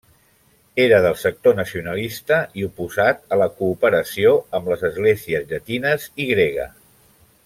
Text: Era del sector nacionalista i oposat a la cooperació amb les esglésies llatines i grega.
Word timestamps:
Era 0.85 0.99
del 1.05 1.17
sector 1.23 1.57
nacionalista 1.59 2.39
i 2.61 2.65
oposat 2.69 3.21
a 3.37 3.41
la 3.43 3.49
cooperació 3.61 4.33
amb 4.61 4.73
les 4.73 4.87
esglésies 4.93 5.45
llatines 5.53 6.09
i 6.25 6.29
grega. 6.35 6.67